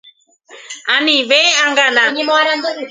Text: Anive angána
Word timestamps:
Anive 0.95 1.41
angána 1.63 2.01